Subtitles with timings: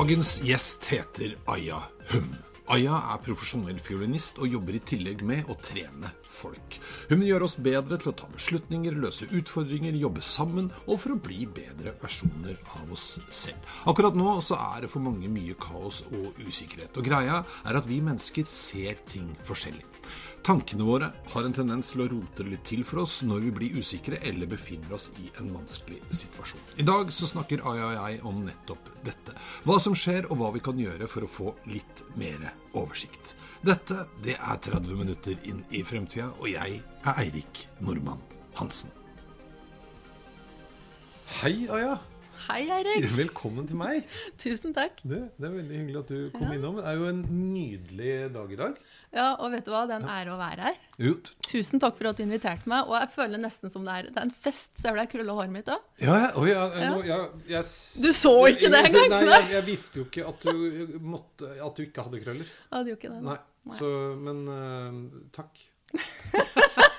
[0.00, 2.30] Dagens gjest heter Aya Hum.
[2.72, 6.78] Aya er profesjonell fiolinist og jobber i tillegg med å trene folk.
[7.10, 11.12] Hun vil gjøre oss bedre til å ta beslutninger, løse utfordringer, jobbe sammen og for
[11.12, 13.60] å bli bedre versjoner av oss selv.
[13.92, 16.96] Akkurat nå så er det for mange mye kaos og usikkerhet.
[16.96, 19.84] Og greia er at vi mennesker ser ting forskjellig.
[20.50, 23.76] Tankene våre har en tendens til å rote litt til for oss når vi blir
[23.78, 26.64] usikre eller befinner oss i en vanskelig situasjon.
[26.82, 29.36] I dag så snakker jeg om nettopp dette.
[29.62, 33.36] Hva som skjer og hva vi kan gjøre for å få litt mer oversikt.
[33.62, 38.18] Dette det er 30 minutter inn i fremtida, og jeg er Eirik Normann
[38.58, 38.90] Hansen.
[41.44, 42.00] Hei, Aya.
[42.46, 43.04] Hei, Eirik.
[43.18, 44.06] Velkommen til meg.
[44.40, 45.02] Tusen takk.
[45.04, 46.56] Det, det er veldig hyggelig at du kom ja.
[46.56, 46.78] innom.
[46.78, 48.78] Det er jo en nydelig dag i dag.
[49.12, 49.82] Ja, og vet du hva?
[49.90, 50.78] Det er en ære å være her.
[51.10, 51.30] Ut.
[51.44, 52.88] Tusen takk for at du inviterte meg.
[52.88, 54.72] Og jeg føler nesten som det er, det er en fest.
[54.80, 55.84] Ser du jeg krølla håret mitt òg?
[56.00, 57.72] Ja, oh, ja, nå, ja, jeg,
[58.06, 59.16] Du så ikke det engang?
[59.18, 62.54] Nei, jeg, jeg, visste jo ikke at du, måtte, at du ikke hadde krøller.
[62.70, 63.24] Ja, jo gjorde ikke det.
[63.28, 63.40] Nei.
[63.68, 63.82] nei.
[63.82, 63.92] Så,
[64.24, 65.66] men uh, takk.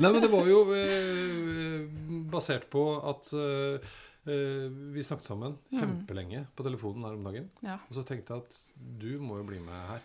[0.00, 1.86] Nei, men det var jo eh,
[2.32, 2.82] basert på
[3.12, 3.94] at eh,
[4.26, 5.78] vi snakket sammen mm.
[5.78, 7.48] kjempelenge på telefonen her om dagen.
[7.62, 7.78] Ja.
[7.86, 8.60] Og så tenkte jeg at
[9.02, 10.04] du må jo bli med her.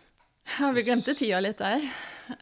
[0.60, 1.86] Ja, Vi glemte tida litt der.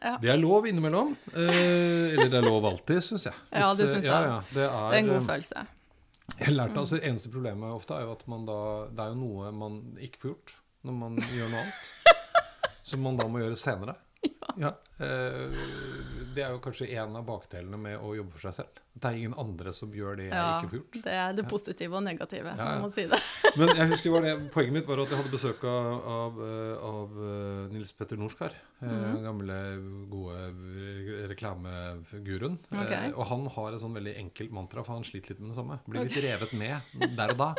[0.00, 0.14] Ja.
[0.20, 1.12] Det er lov innimellom.
[1.34, 3.36] Eh, eller det er lov alltid, syns jeg.
[3.50, 4.10] Hvis, ja, det syns jeg.
[4.10, 5.64] Ja, ja, det, er, det, er, en god følelse.
[6.40, 6.82] Jeg lærte, mm.
[6.82, 8.58] altså, Eneste problemet ofte er jo at man da
[8.94, 10.54] Det er jo noe man ikke får gjort
[10.88, 11.90] når man gjør noe annet.
[12.90, 13.98] Som man da må gjøre senere.
[14.60, 14.74] Ja.
[14.98, 15.60] Eh,
[16.34, 18.80] det er jo kanskje en av bakdelene med å jobbe for seg selv.
[19.00, 20.96] Det er ingen andre som gjør det jeg ja, ikke får gjort.
[21.06, 22.54] Det er det positive og negative.
[22.58, 22.80] Ja, ja.
[22.82, 23.20] må si det.
[23.60, 26.42] Men jeg husker det, Poenget mitt var at jeg hadde besøk av, av,
[26.90, 28.56] av eh, Nils Petter Norskar.
[28.80, 29.22] Mm.
[29.24, 29.56] Gamle,
[30.12, 32.60] gode reklameguruen.
[32.72, 33.14] Okay.
[33.14, 35.80] Og han har et sånn veldig enkelt mantra, for han sliter litt med det samme.
[35.86, 36.28] Blir litt okay.
[36.28, 37.50] revet med der og da.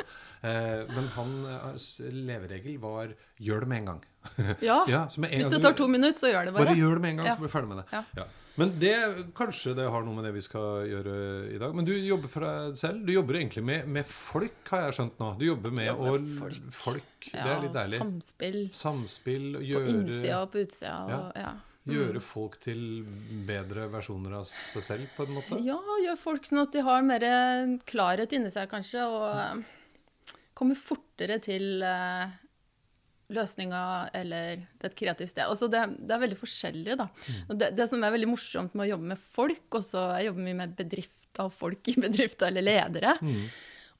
[0.95, 4.07] Men hans leveregel var 'gjør det med en gang'.
[4.69, 4.83] Ja.
[4.89, 6.69] ja Hvis det tar to minutter, så gjør det bare.
[6.69, 8.03] Bare gjør det med en gang, så blir du ferdig med det.
[8.19, 8.27] Ja.
[8.59, 8.93] Men det,
[9.35, 11.15] kanskje det har noe med det vi skal gjøre
[11.55, 11.73] i dag.
[11.75, 12.99] Men du jobber for deg selv.
[13.07, 15.29] Du jobber egentlig med, med folk, har jeg skjønt nå.
[15.39, 16.61] Du jobber med jobber å folk.
[16.81, 17.27] folk.
[17.31, 18.01] det er litt deilig.
[18.03, 18.61] Samspill.
[18.75, 20.95] Samspill gjøre, på innsida og på utsida.
[21.07, 21.53] Og, ja.
[21.81, 21.93] Mm.
[21.95, 22.81] Gjøre folk til
[23.47, 25.57] bedre versjoner av seg selv, på en måte?
[25.65, 27.25] Ja, gjøre folk sånn at de har mer
[27.89, 29.07] klarhet inni seg, kanskje.
[29.07, 32.27] Og kommer fortere til uh,
[33.35, 35.47] løsninger eller det er et kreativt sted.
[35.47, 36.99] Altså det, det, er veldig forskjellig.
[36.99, 37.07] da.
[37.07, 37.57] Mm.
[37.57, 40.61] Det, det, som er veldig morsomt med å jobbe med folk, også jeg jobber mye
[40.61, 43.17] med bedrifter og folk i bedrifter eller ledere.
[43.21, 43.43] Mm.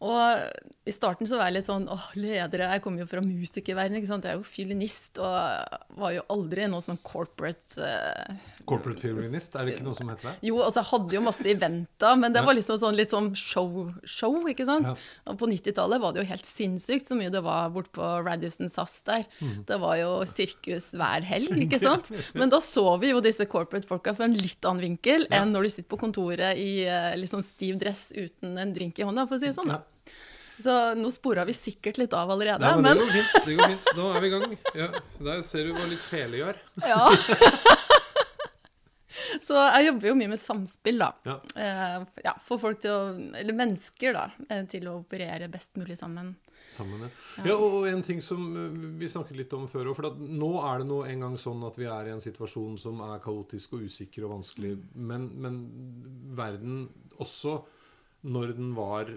[0.01, 3.99] Og i starten så var jeg litt sånn åh, ledere Jeg kommer jo fra musikerverdenen.
[3.99, 4.25] ikke sant?
[4.25, 9.55] Jeg er jo fiolinist og var jo aldri noe sånn corporate uh, Corporate fiolinist?
[9.55, 10.33] Er det ikke noe som heter det?
[10.49, 13.91] Jo, altså jeg hadde jo masse eventer, men det var liksom sånn litt sånn show,
[14.07, 14.89] show ikke sant?
[14.89, 15.35] Ja.
[15.37, 18.97] På 90-tallet var det jo helt sinnssykt så mye det var bort på Radisson SAS
[19.07, 19.27] der.
[19.39, 19.61] Mm.
[19.69, 22.11] Det var jo sirkus hver helg, ikke sant?
[22.37, 25.41] Men da så vi jo disse corporate-folka fra en litt annen vinkel ja.
[25.41, 26.85] enn når de sitter på kontoret i
[27.19, 29.73] liksom stiv dress uten en drink i hånda, for å si det sånn.
[29.73, 29.83] da.
[30.61, 32.61] Så nå spora vi sikkert litt av allerede.
[32.61, 32.99] Nei, men, men...
[32.99, 33.93] Det, går fint, det går fint.
[33.97, 34.57] Nå er vi i gang.
[34.77, 34.89] Ja,
[35.29, 36.61] der ser du hva litt fele gjør.
[36.85, 37.07] Ja.
[39.51, 41.09] Så jeg jobber jo mye med samspill, da.
[41.27, 41.35] Ja.
[41.59, 43.01] Eh, ja, for folk til å
[43.41, 44.29] Eller mennesker, da.
[44.47, 46.33] Eh, til å operere best mulig sammen.
[46.71, 47.49] Sammen, ja.
[47.49, 47.57] ja.
[47.57, 51.01] Og en ting som eh, vi snakket litt om før For nå er det nå
[51.09, 54.37] en gang sånn at vi er i en situasjon som er kaotisk og usikker og
[54.37, 54.77] vanskelig.
[54.79, 55.05] Mm.
[55.11, 55.61] Men, men
[56.37, 56.81] verden
[57.21, 57.59] også
[58.21, 59.09] når den var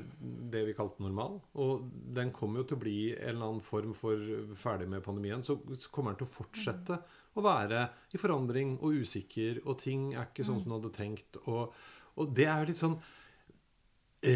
[0.50, 1.36] det vi kalte normal.
[1.60, 1.84] Og
[2.16, 4.20] den kommer jo til å bli en eller annen form for
[4.58, 5.44] ferdig med pandemien.
[5.44, 5.58] Så,
[5.92, 6.98] kommer den til å fortsette
[7.34, 11.38] å være i forandring og usikker, og ting er ikke sånn som du hadde tenkt.
[11.44, 11.74] Og,
[12.20, 12.98] og det er jo litt sånn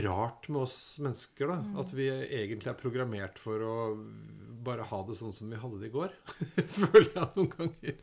[0.04, 1.58] rart med oss mennesker, da.
[1.80, 3.76] At vi egentlig er programmert for å
[4.64, 6.14] bare ha det sånn som vi hadde det i går.
[6.82, 8.02] Føler jeg noen ganger.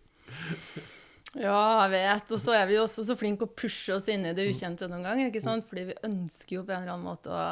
[1.36, 2.31] Ja, jeg vet.
[2.31, 4.88] Og så er vi jo også så flinke å pushe oss inn i det ukjente
[4.89, 5.30] noen ganger.
[5.30, 5.68] ikke sant?
[5.69, 7.45] Fordi vi ønsker jo på en eller annen måte å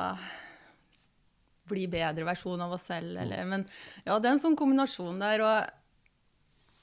[1.69, 3.63] bli bedre versjon av oss selv, eller Men
[4.03, 5.82] ja, det er en sånn kombinasjon der, og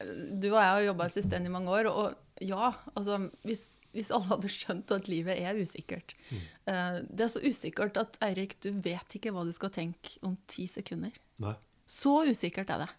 [0.00, 4.30] du og jeg har jobba assistent i mange år, og ja, altså hvis, hvis alle
[4.30, 6.44] hadde skjønt at livet er usikkert mm.
[6.70, 10.38] uh, Det er så usikkert at Eirik, du vet ikke hva du skal tenke om
[10.50, 11.12] ti sekunder.
[11.42, 11.56] Nei.
[11.90, 12.90] Så usikkert er det.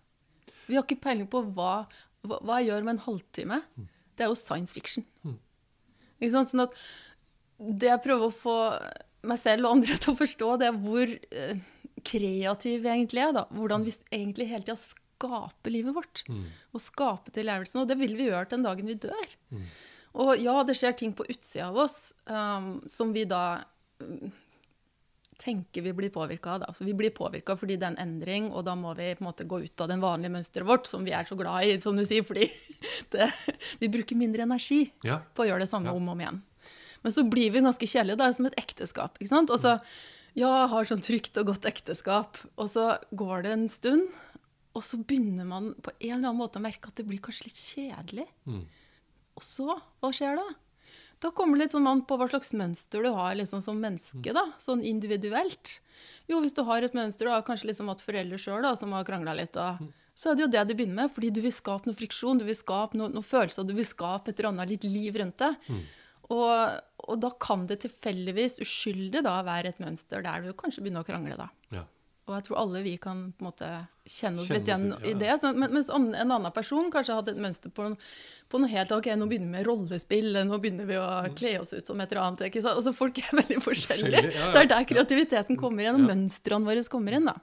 [0.67, 1.87] Vi har ikke peiling på hva,
[2.27, 3.61] hva, hva jeg gjør med en halvtime.
[3.79, 3.87] Mm.
[4.15, 5.07] Det er jo science fiction.
[5.25, 5.39] Mm.
[6.21, 6.51] Ikke sant?
[6.51, 6.77] Sånn at
[7.61, 8.57] det jeg prøver å få
[9.27, 11.61] meg selv og andre til å forstå, det er hvor eh,
[12.05, 13.33] kreativ vi egentlig er.
[13.35, 13.45] da.
[13.53, 14.77] Hvordan vi egentlig hele tida
[15.21, 16.25] skaper livet vårt.
[16.27, 16.43] Mm.
[16.73, 17.83] Og skape tilværelsen.
[17.83, 19.35] Og det vil vi gjøre til den dagen vi dør.
[19.53, 19.65] Mm.
[20.21, 23.61] Og ja, det skjer ting på utsida av oss um, som vi da
[24.03, 24.33] um,
[25.41, 26.73] tenker vi blir påvirka av.
[26.73, 29.29] Så vi blir påvirka fordi det er en endring, og da må vi på en
[29.29, 31.97] måte gå ut av den vanlige mønsteret vårt, som vi er så glad i, som
[31.97, 32.49] du sier, fordi
[33.15, 33.31] det,
[33.81, 35.21] vi bruker mindre energi ja.
[35.33, 35.97] på å gjøre det samme ja.
[35.97, 36.41] om og om igjen.
[37.01, 38.19] Men så blir vi ganske kjedelige.
[38.19, 39.15] Det er som et ekteskap.
[39.17, 39.53] ikke sant?
[39.53, 39.77] Og så,
[40.37, 42.37] ja, jeg har sånn trygt og godt ekteskap.
[42.61, 44.11] Og så går det en stund,
[44.71, 47.49] og så begynner man på en eller annen måte å merke at det blir kanskje
[47.49, 48.27] litt kjedelig.
[48.47, 48.65] Mm.
[49.39, 50.45] Og så, hva skjer da?
[51.21, 54.33] Da kommer det litt sånn an på hva slags mønster du har liksom, som menneske.
[54.33, 55.77] da, Sånn individuelt.
[56.31, 59.35] Jo, hvis du har et mønster, da, kanskje liksom at foreldre sjøl som har krangla
[59.37, 59.75] litt, da,
[60.17, 61.13] så er det jo det du begynner med.
[61.13, 64.31] Fordi du vil skape noe friksjon, du vil skape noen noe følelser, du vil skape
[64.31, 65.53] et eller annet litt liv rundt det.
[65.69, 65.83] Mm.
[66.31, 71.05] Og, og, da kan det tilfeldigvis uskyldig da være et mønster der du kanskje begynner
[71.05, 71.37] å krangle.
[71.37, 71.49] da.
[71.75, 71.85] Ja.
[72.31, 73.69] Og jeg tror alle vi kan på en måte
[74.07, 75.33] kjenne oss litt igjen i det.
[75.41, 77.89] Så, mens en annen person kanskje hadde et mønster på,
[78.49, 81.35] på, noe helt Ok, nå begynner vi med rollespill, nå begynner vi å mm.
[81.37, 82.47] kle oss ut som et eller annet.
[82.49, 82.63] Ikke?
[82.63, 84.23] Så, altså, folk er veldig forskjellige.
[84.23, 84.55] Forskjellig, ja, ja.
[84.55, 87.29] Det er der kreativiteten kommer inn, og mønstrene våre kommer inn.
[87.29, 87.37] da.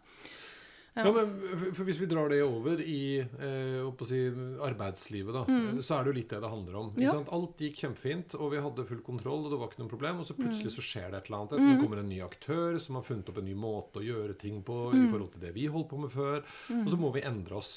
[0.99, 1.13] Ja.
[1.15, 4.21] men for Hvis vi drar det over i eh, si,
[4.65, 5.83] arbeidslivet, da, mm.
[5.85, 6.91] så er det jo litt det det handler om.
[7.03, 7.15] Ja.
[7.35, 10.23] Alt gikk kjempefint, og vi hadde full kontroll, og det var ikke noe problem.
[10.23, 10.77] Og så plutselig mm.
[10.77, 11.59] så skjer det et eller annet.
[11.59, 11.83] Enten mm.
[11.85, 14.81] kommer en ny aktør som har funnet opp en ny måte å gjøre ting på
[14.93, 15.09] i mm.
[15.13, 16.43] forhold til det vi holdt på med før.
[16.69, 16.83] Mm.
[16.85, 17.75] Og så må vi endre oss.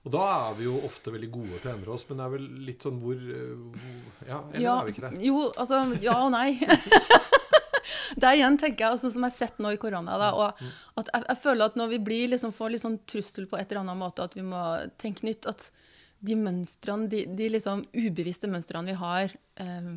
[0.00, 2.32] Og da er vi jo ofte veldig gode til å endre oss, men det er
[2.32, 5.20] vel litt sånn hvor, eh, hvor Ja, eller ja, er vi ikke det?
[5.26, 6.56] Jo, altså Ja og nei.
[8.16, 10.62] det igjen tenker jeg, altså, som jeg har sett nå i korona, da, og
[11.00, 13.70] at jeg, jeg, føler at når vi blir, liksom, får litt sånn trussel på et
[13.70, 14.62] eller annet måte, at vi må
[15.00, 15.70] tenke nytt at
[16.20, 19.92] de mønstrene, de, de liksom ubevisste mønstrene vi har eh,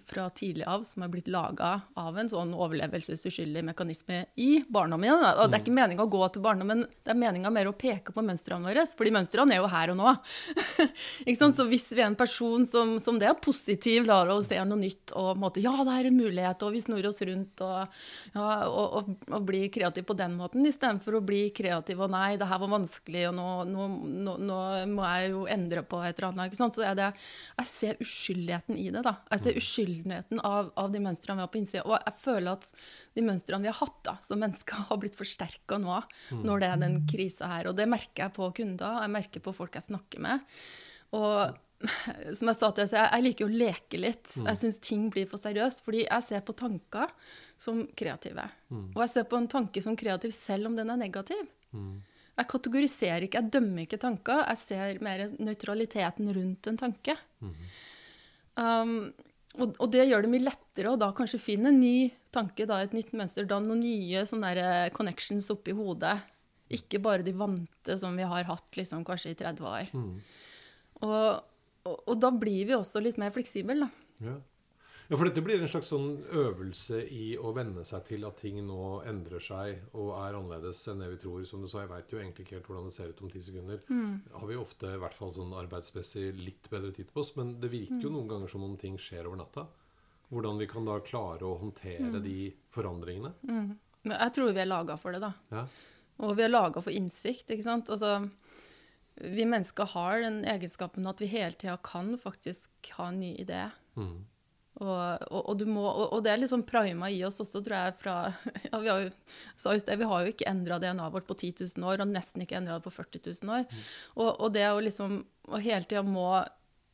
[0.00, 5.10] fra tidlig av som er blitt laga av en sånn overlevelsesuskyldig mekanisme i barndommen.
[5.12, 5.80] Og det er ikke mm.
[5.80, 8.86] meninga å gå til barndommen, det er meninga mer å peke på mønstrene våre.
[8.96, 10.14] fordi mønstrene er jo her og nå.
[11.52, 14.80] Så hvis vi er en person som, som det er positiv, lar oss se noe
[14.80, 18.00] nytt og måte, ja, det er en mulighet, og vi snur oss rundt og,
[18.32, 22.38] ja, og, og, og blir kreative på den måten, istedenfor å bli kreativ og nei,
[22.40, 23.88] det her var vanskelig, og nå, nå,
[24.24, 24.60] nå, nå,
[24.92, 26.56] må jeg jo endre på et eller annet.
[26.62, 27.10] Så er det,
[27.58, 29.04] jeg ser uskyldigheten i det.
[29.04, 29.16] da.
[29.34, 31.84] Jeg ser uskyldigheten uskyldnigheten av, av, de mønstrene vi har på innsida.
[31.86, 32.68] Og jeg føler at
[33.14, 36.44] de mønstrene vi har hatt da, som mennesker, har blitt forsterka nå mm.
[36.44, 37.70] når det er den krisa her.
[37.70, 40.46] Og det merker jeg på kunder, jeg merker på folk jeg snakker med.
[41.18, 41.58] Og
[42.36, 44.36] som jeg sa til deg, jeg liker å leke litt.
[44.36, 44.46] Mm.
[44.52, 45.82] Jeg syns ting blir for seriøst.
[45.86, 47.10] Fordi jeg ser på tanker
[47.60, 48.46] som kreative.
[48.70, 48.88] Mm.
[48.94, 51.42] Og jeg ser på en tanke som kreativ selv om den er negativ.
[51.74, 52.00] Mm.
[52.32, 54.46] Jeg kategoriserer ikke, jeg dømmer ikke tanker.
[54.46, 57.18] Jeg ser mer nøytraliteten rundt en tanke.
[57.42, 57.58] Mm.
[58.62, 58.94] Um,
[59.58, 62.80] og, og, det gjør det mye lettere å da kanskje finne en ny tanke, da,
[62.80, 63.44] et nytt mønster.
[63.48, 66.16] Da noen nye sånne der connections oppi hodet.
[66.72, 69.90] Ikke bare de vante som vi har hatt liksom, kanskje i 30 år.
[69.92, 70.14] Mm.
[71.04, 71.26] Og,
[71.84, 73.90] og, og, da blir vi også litt mer fleksible, da.
[74.22, 74.38] Ja.
[75.08, 78.60] Ja, for dette blir en slags sånn øvelse i å venne seg til at ting
[78.64, 81.44] nå endrer seg og er annerledes enn det vi tror.
[81.48, 83.42] Som du sa, jeg veit jo egentlig ikke helt hvordan det ser ut om ti
[83.44, 83.82] sekunder.
[83.90, 84.14] Mm.
[84.38, 87.34] Har vi ofte, i hvert fall sånn arbeidsmessig, litt bedre tid på oss.
[87.38, 88.18] Men det virker jo mm.
[88.18, 89.66] noen ganger som om ting skjer over natta.
[90.32, 92.20] Hvordan vi kan da klare å håndtere mm.
[92.24, 92.36] de
[92.72, 93.34] forandringene.
[93.44, 93.72] Mm.
[94.08, 95.34] Men jeg tror vi er laga for det, da.
[95.52, 95.66] Ja.
[96.22, 97.90] Og vi er laga for innsikt, ikke sant.
[97.92, 98.16] Altså,
[99.20, 103.66] vi mennesker har den egenskapen at vi hele tida kan faktisk ha en ny idé.
[103.98, 104.22] Mm.
[104.80, 108.14] Og, og, og, må, og, det er liksom prima i oss også, tror jeg, fra
[108.70, 109.10] ja, vi, har jo,
[109.60, 112.56] sted, vi har jo ikke endra DNA-et vårt på 10 000 år, og nesten ikke
[112.58, 113.66] endra det på 40 000 år.
[113.68, 113.82] Mm.
[114.24, 116.28] Og, det å liksom og hele tida må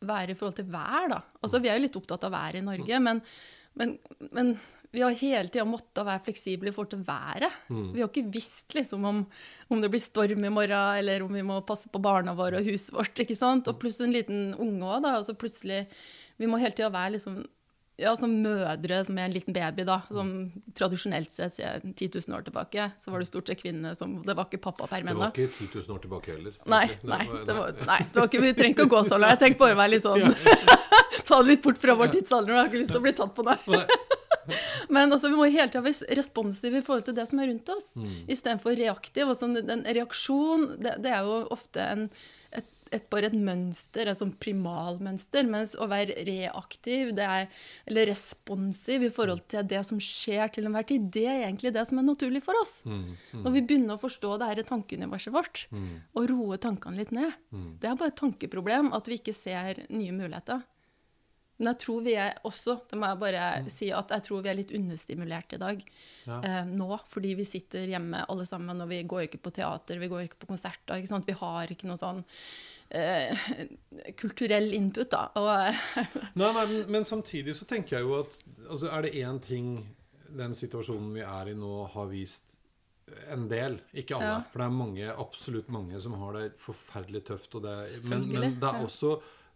[0.09, 1.21] være i forhold til vær, da.
[1.43, 3.07] Altså, vi er jo litt opptatt av været i Norge, mm.
[3.09, 3.23] men,
[3.79, 3.95] men,
[4.35, 4.53] men
[4.95, 7.59] vi har hele tida måttet være fleksible i forhold til været.
[7.69, 7.91] Mm.
[7.93, 9.21] Vi har ikke visst liksom, om,
[9.69, 12.71] om, det blir storm i morgen, eller om vi må passe på barna våre og
[12.71, 13.21] huset vårt.
[13.21, 13.69] ikke sant?
[13.69, 15.19] Og pluss en liten unge òg, da.
[15.21, 15.85] Altså plutselig
[16.39, 17.43] Vi må hele tida være liksom
[17.99, 20.01] ja, som mødre med en liten baby, da.
[20.09, 20.29] Som
[20.79, 24.47] tradisjonelt sett, 10 000 år tilbake, så var det stort sett kvinnene som Det var
[24.47, 25.31] ikke pappaperm ennå.
[25.35, 26.55] Det var ikke 10 000 år tilbake heller.
[26.71, 29.35] Nei, nei, det var, nei det var ikke, vi trenger ikke å gå så langt.
[29.35, 30.23] Jeg tenkte bare å være litt sånn
[31.29, 33.35] Ta det litt bort fra vår tidsalder, jeg har ikke lyst til å bli tatt
[33.37, 33.59] på det.
[34.95, 37.69] Men altså, vi må hele tida være responsive i forhold til det som er rundt
[37.75, 38.09] oss, Mm.
[38.33, 39.29] istedenfor reaktiv.
[39.29, 42.07] Altså, en reaksjon, det, det er jo ofte en,
[42.93, 47.49] et, bare et mønster, et sånn primalmønster, mens å være reaktiv, det er,
[47.89, 51.87] eller responsiv i forhold til det som skjer til enhver tid, det er egentlig det
[51.89, 52.79] som er naturlig for oss.
[52.89, 53.13] Mm,
[53.45, 55.67] Når vi begynner å forstå det her tankeuniverset vårt,
[56.15, 57.79] og roe tankene litt ned, Mm.
[57.81, 60.63] det er bare et tankeproblem at vi ikke ser nye muligheter.
[61.59, 64.49] Men jeg tror vi er også, det må jeg bare si, at jeg tror vi
[64.53, 65.81] er litt understimulert i dag.
[66.29, 66.37] Ja.
[66.47, 70.07] Eh, nå, fordi vi sitter hjemme alle sammen, og vi går ikke på teater, vi
[70.07, 71.01] går ikke på konserter.
[71.01, 71.27] ikke sant?
[71.27, 72.23] Vi har ikke noe sånn
[72.91, 73.49] eh,
[74.19, 75.25] kulturell input, da.
[75.39, 75.81] Og,
[76.41, 79.73] Nei, nei, men, men samtidig så tenker jeg jo at altså, Er det én ting
[80.29, 82.59] den situasjonen vi er i nå, har vist
[83.33, 84.29] en del, ikke alle.
[84.29, 84.41] Ja.
[84.51, 87.57] For det er mange, absolutt mange som har det forferdelig tøft.
[87.57, 87.77] Og det,
[88.09, 89.15] men, men det er også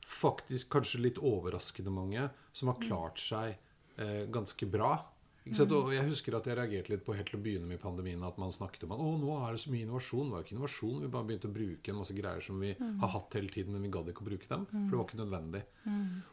[0.08, 3.54] faktisk kanskje litt overraskende mange som har klart seg
[4.00, 4.94] eh, ganske bra.
[5.42, 5.72] Ikke sant?
[5.74, 8.36] Og jeg husker at jeg reagerte litt på helt til å begynne med pandemien at
[8.38, 10.28] man snakket om at å, nå er det så mye innovasjon.
[10.28, 11.00] Det var jo ikke innovasjon.
[11.02, 12.98] Vi bare begynte å bruke en masse greier som vi Mm.
[13.00, 14.66] har hatt hele tiden, men vi gadd ikke å bruke dem.
[14.66, 15.62] For det var ikke nødvendig.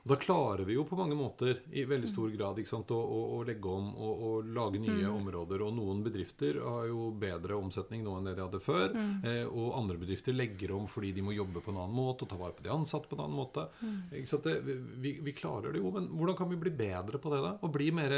[0.03, 2.99] Og da klarer vi jo på mange måter i veldig stor grad ikke sant, å,
[3.01, 5.61] å, å legge om og, å lage nye områder.
[5.65, 8.93] Og noen bedrifter har jo bedre omsetning nå enn det de hadde før.
[9.25, 12.29] Eh, og andre bedrifter legger om fordi de må jobbe på en annen måte og
[12.29, 13.67] ta vare på de ansatte på en annen måte.
[14.11, 14.55] Det,
[15.01, 17.55] vi, vi klarer det jo, men hvordan kan vi bli bedre på det, da?
[17.65, 18.13] Og bli mer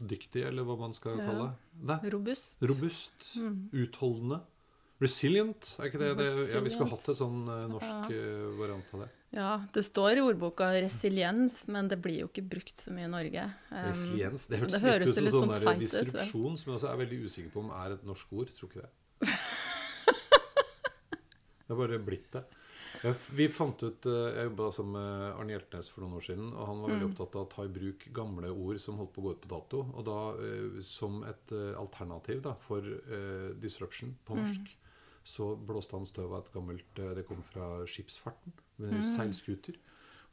[0.00, 1.26] motstandsdyktig, eller hva man skal Ja.
[1.26, 1.56] kalle
[2.02, 2.12] det?
[2.12, 2.58] robust.
[2.62, 3.36] Robust,
[3.72, 4.40] utholdende.
[4.98, 8.16] Resilient, er ikke det, det Ja, vi skulle hatt et sånn eh, norsk Ja.
[8.16, 9.10] eh, variant av det.
[9.32, 13.08] Ja, det står i ordboka resiliens, men det blir jo ikke brukt så mye i
[13.10, 13.44] Norge.
[13.70, 14.46] Um, Resiliens.
[14.46, 16.88] Det høres, det høres ut som litt sånn sånn teit disrupsjon, ut, som jeg også
[16.92, 18.48] er veldig usikker på om er et norsk ord.
[18.56, 18.90] Tror ikke det.
[21.66, 22.44] Det er bare blitt det.
[23.30, 26.52] Vi fant ut, eh, Jeg jobba sammen med Arne Hjeltnes for noen år siden.
[26.54, 27.12] og Han var veldig Mm.
[27.14, 29.48] opptatt av å ta i bruk gamle ord som holdt på å gå ut på
[29.48, 29.82] dato.
[29.94, 34.16] Og da eh, som et eh, alternativ da, for uh, disruption Mm.
[34.26, 34.76] på norsk,
[35.24, 39.16] så blåste han støv av et gammelt Det kom fra skipsfarten, med Mm.
[39.16, 39.76] seilskuter.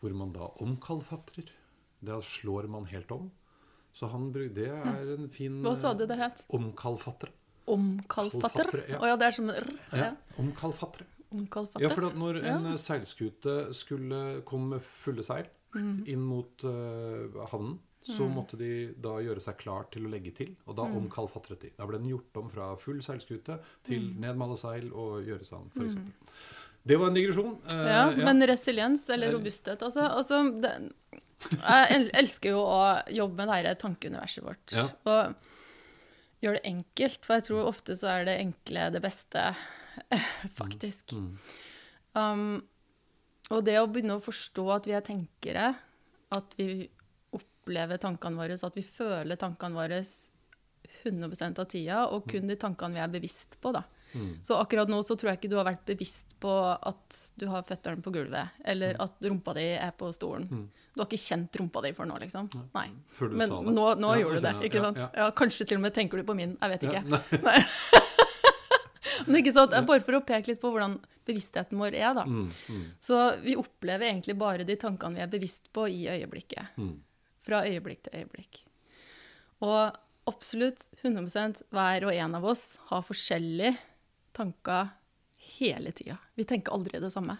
[0.02, 1.50] Hvor man da omkalfatrer.
[2.04, 3.32] Da slår man helt om.
[3.94, 6.44] Så han det er en fin Hva sa du det het?
[6.50, 7.30] Omkalfatre.
[7.68, 8.84] Omkalfatre?
[8.84, 9.06] Å ja.
[9.08, 9.64] Ja, det er som r.
[9.94, 9.98] Ja.
[9.98, 10.16] Ja.
[10.38, 11.06] Omkalfatre.
[11.82, 12.72] Ja, for når en Ja.
[12.74, 16.04] eh, seilskute skulle komme med fulle seil Mm.
[16.08, 20.56] inn mot uh, havnen, så måtte de da gjøre seg klar til å legge til,
[20.68, 20.78] og Mm.
[20.78, 21.72] da omkalfatret de.
[21.78, 24.20] Da ble den gjort om fra full seilskute til Mm.
[24.20, 25.96] ned med alle seil og gjøre an, f.eks.
[26.86, 27.58] Det var en digresjon.
[27.66, 28.26] Uh, Ja, ja.
[28.26, 30.94] men resiliens, eller robusthet, altså, altså det,
[31.50, 34.72] Jeg elsker jo å jobbe med det her tankeuniverset vårt.
[34.72, 34.88] Ja.
[35.06, 35.36] Og
[36.44, 39.56] gjøre det enkelt, for jeg tror ofte så er det enkle det beste,
[40.60, 41.14] faktisk.
[41.14, 41.32] Mm.
[42.14, 42.62] Um,
[43.54, 45.72] og det å begynne å forstå at vi er tenkere,
[46.34, 46.86] at vi
[47.34, 50.04] opplever tankene våre, at vi føler tankene våre
[51.04, 53.84] 100 av tida, og kun de tankene vi er bevisst på, da.
[54.14, 54.34] Mm.
[54.46, 57.66] Så akkurat nå så tror jeg ikke du har vært bevisst på at du har
[57.66, 60.46] føttene på gulvet, eller at rumpa di er på stolen.
[60.52, 60.68] Mm.
[60.94, 62.52] Du har ikke kjent rumpa di for nå, liksom.
[62.76, 62.88] Nei.
[63.18, 65.02] Før du Men nå, nå Ja, gjorde du det, ikke Ja, sant?
[65.02, 65.10] ja.
[65.18, 67.04] Ja, kanskje til og med tenker du på min, jeg vet ikke.
[67.10, 67.24] nei.
[67.42, 67.60] Nei.
[69.28, 69.76] Men ikke sant?
[69.88, 72.26] Bare for å peke litt på hvordan bevisstheten vår er, da.
[72.28, 76.78] Mm, mm, Så vi opplever egentlig bare de tankene vi er bevisst på i øyeblikket.
[76.78, 76.94] mm.
[77.44, 78.62] Fra øyeblikk til øyeblikk.
[79.68, 79.96] Og
[80.32, 83.76] absolutt 100% hver og en av oss har forskjellige
[84.36, 84.94] tanker
[85.60, 86.18] hele tida.
[86.40, 87.36] Vi tenker aldri det samme.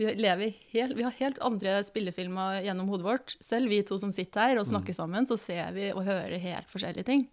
[0.00, 3.36] Vi, lever helt, vi har helt andre spillefilmer gjennom hodet vårt.
[3.44, 6.70] Selv vi to som sitter her og snakker sammen, så ser vi og hører helt
[6.72, 7.26] forskjellige ting.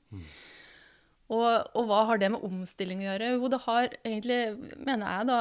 [1.27, 3.31] Og, og hva har det med omstilling å gjøre?
[3.35, 4.41] Jo, det har egentlig,
[4.79, 5.39] mener jeg da,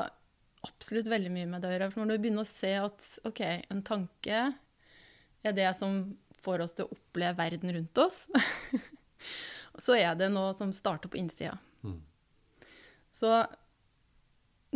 [0.67, 1.91] absolutt veldig mye med det å gjøre.
[1.93, 4.41] For når du begynner å se at OK, en tanke
[5.47, 6.01] er det som
[6.43, 8.25] får oss til å oppleve verden rundt oss,
[9.85, 11.55] så er det noe som starter på innsida.
[11.87, 12.01] Mm.
[13.15, 13.31] Så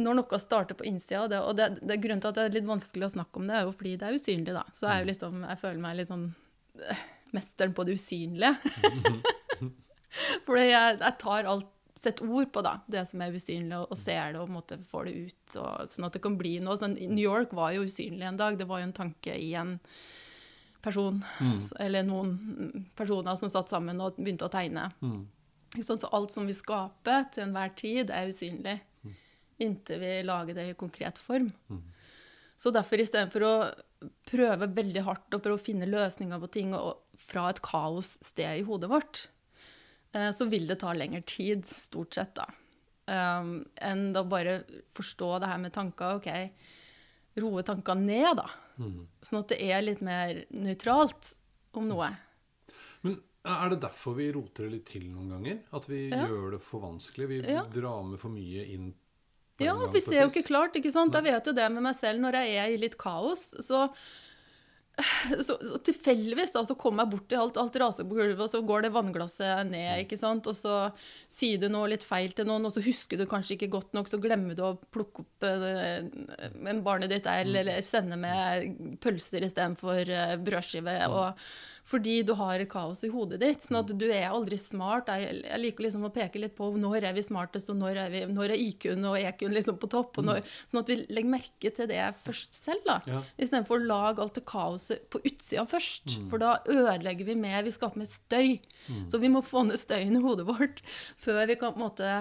[0.01, 2.59] når noe starter på innsida, det, og det, det er grunnen til at det er
[2.61, 4.65] litt vanskelig å snakke om det, er jo fordi det er usynlig, da.
[4.77, 6.29] Så er jo liksom, jeg føler meg litt sånn
[6.87, 8.55] eh, mesteren på det usynlige.
[10.47, 11.69] Fordi jeg, jeg tar alt
[12.01, 15.09] sett ord på da, det som er usynlig, og, og ser det og måte får
[15.09, 15.59] det ut.
[15.61, 16.79] Og, sånn at det kan bli noe.
[16.81, 18.57] Sånn, New York var jo usynlig en dag.
[18.59, 19.77] Det var jo en tanke i en
[20.81, 21.59] person, mm.
[21.85, 24.89] eller noen mm, personer som satt sammen og begynte å tegne.
[25.05, 25.27] Mm.
[25.77, 26.01] Sånn.
[26.01, 28.79] Så alt som vi skaper til enhver tid, er usynlig.
[29.61, 31.51] Inntil vi lager det i konkret form.
[32.61, 33.55] Så derfor istedenfor å
[34.29, 38.65] prøve veldig hardt å prøve å finne løsninger på ting og, fra et kaossted i
[38.65, 39.27] hodet vårt,
[40.13, 42.47] så vil det ta lengre tid, stort sett, da.
[43.11, 44.61] Um, enn å bare
[44.95, 46.19] forstå det her med tanker.
[46.21, 46.29] OK,
[47.43, 48.49] roe tankene ned, da.
[48.81, 49.07] Mm.
[49.23, 51.35] Sånn at det er litt mer nøytralt
[51.79, 52.13] om noe.
[53.03, 55.61] Men Er det derfor vi roter det litt til noen ganger?
[55.73, 56.27] At vi Ja.
[56.29, 57.29] gjør det for vanskelig?
[57.29, 57.63] Vi Ja.
[57.65, 58.95] drar med for mye inn
[59.59, 61.13] Ja, vi ser jo ikke klart, ikke sant?
[61.15, 63.91] Jeg vet jo det med meg selv når jeg er i litt kaos, så
[65.47, 68.63] så, så tilfeldigvis da, så kommer jeg borti alt, alt raser på gulvet, og så
[68.67, 70.49] går det vannglasset ned, ikke sant?
[70.51, 70.77] Og så
[71.31, 74.11] sier du noe litt feil til noen, og så husker du kanskje ikke godt nok,
[74.11, 75.99] så glemmer du å plukke opp eh,
[76.71, 80.97] en barnet ditt der, eller sende med pølser istedenfor uh, brødskive.
[81.11, 81.41] og
[81.91, 83.65] fordi du har kaos i hodet ditt.
[83.67, 85.11] sånn at du er aldri smart.
[85.11, 88.13] Jeg, jeg liker liksom å peke litt på når er vi smartest, og når er,
[88.13, 90.21] vi, når er IQ-en og EQ-en liksom på topp.
[90.25, 93.01] når, Sånn at vi legger merke til det først selv, da.
[93.11, 93.25] Ja.
[93.37, 96.15] Istedenfor å lage alt det kaoset på utsida først.
[96.31, 98.61] For da ødelegger vi mer, vi skaper mer støy.
[99.11, 100.85] Så vi må få ned støyen i hodet vårt
[101.21, 102.15] før vi kan på en måte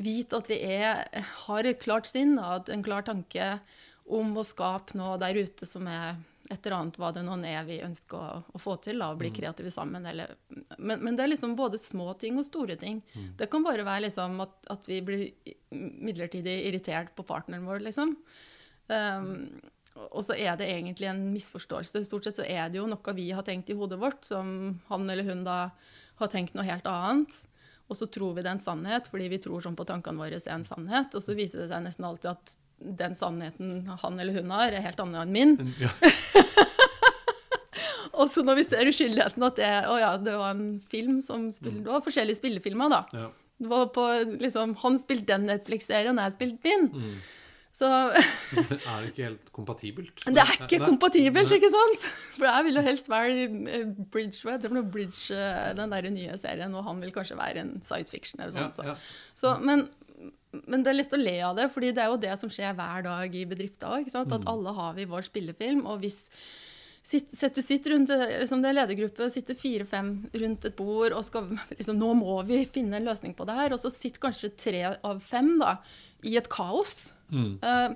[0.00, 1.04] vite at vi er,
[1.44, 3.58] har et klart sinn, at en klar tanke
[4.10, 6.16] om å skape noe der ute som er
[6.50, 9.18] et eller annet, hva det nå er vi ønsker å, å få til, da, å
[9.18, 10.06] bli kreative sammen.
[10.10, 10.34] Eller,
[10.78, 12.98] men, men det er liksom både små ting og store ting.
[13.38, 15.28] Det kan bare være liksom at, at vi blir
[15.70, 18.16] midlertidig irritert på partneren vår, liksom.
[18.90, 19.30] Um,
[20.10, 22.02] og så er det egentlig en misforståelse.
[22.06, 25.06] Stort sett så er det jo noe vi har tenkt i hodet vårt, som han
[25.10, 25.60] eller hun da
[26.20, 27.40] har tenkt noe helt annet.
[27.90, 30.38] Og så tror vi det er en sannhet, fordi vi tror sånn på tankene våre
[30.38, 31.14] er en sannhet.
[31.14, 34.84] Og så viser det seg nesten alltid at den sannheten han eller hun har, er
[34.84, 35.74] helt annen enn min.
[35.80, 35.90] Ja.
[38.20, 41.48] Og så når vi ser uskyldigheten at det, å ja, det var en film som
[41.54, 43.02] spilte, Det var forskjellige spillefilmer, da.
[43.16, 43.28] Ja.
[43.60, 44.06] Det var på,
[44.40, 46.88] liksom, han spilte den Netflix-serien, og jeg spilte min.
[47.76, 50.24] Så Er det ikke helt kompatibelt?
[50.26, 52.06] det er ikke kompatibelt, ikke sant?
[52.34, 53.44] For jeg vil jo helst være i
[53.78, 54.82] eh, Bridge, hva heter det?
[54.92, 58.56] Bridge, eh, den der nye serien, og han vil kanskje være en science fiction eller
[58.58, 58.80] Ja, sånt.
[58.80, 58.88] Så.
[58.90, 58.96] ja.
[59.38, 59.86] Så, men,
[60.50, 62.74] men det er litt å le av det, fordi det er jo det som skjer
[62.78, 64.10] hver dag i bedrifter òg.
[64.10, 64.34] Mm.
[64.36, 65.84] At alle har vi vår spillefilm.
[65.86, 66.24] Og hvis
[67.06, 71.24] sitt, sett du sitter rundt, liksom det er ledergruppe, sitter fire-fem rundt et bord og
[71.26, 73.76] skal liksom, Nå må vi finne en løsning på det her.
[73.76, 75.76] Og så sitter kanskje tre av fem da,
[76.26, 77.12] i et kaos.
[77.30, 77.52] Mm.
[77.62, 77.88] Eh,